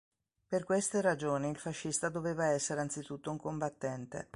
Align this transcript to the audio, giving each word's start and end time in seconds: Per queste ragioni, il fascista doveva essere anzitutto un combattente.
Per 0.47 0.63
queste 0.63 0.99
ragioni, 0.99 1.47
il 1.51 1.59
fascista 1.59 2.09
doveva 2.09 2.47
essere 2.47 2.81
anzitutto 2.81 3.29
un 3.29 3.37
combattente. 3.37 4.29